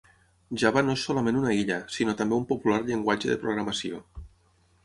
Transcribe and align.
Java 0.61 0.81
no 0.85 0.95
és 0.99 1.03
solament 1.09 1.37
una 1.43 1.53
illa, 1.59 1.77
sinó 1.97 2.17
també 2.23 2.39
un 2.39 2.49
popular 2.53 2.81
llenguatge 2.89 3.33
de 3.33 3.39
programació. 3.47 4.05